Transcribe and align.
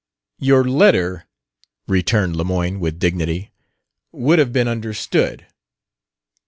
"Your 0.39 0.63
letter," 0.67 1.27
returned 1.87 2.35
Lemoyne, 2.35 2.79
with 2.79 2.97
dignity, 2.97 3.51
"would 4.11 4.39
have 4.39 4.51
been 4.51 4.67
understood." 4.67 5.45